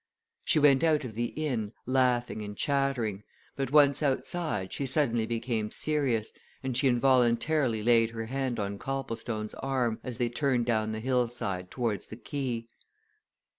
[0.43, 3.21] She went out of the inn, laughing and chattering,
[3.55, 6.31] but once outside she suddenly became serious,
[6.63, 11.69] and she involuntarily laid her hand on Copplestone's arm as they turned down the hillside
[11.69, 12.65] towards the quay.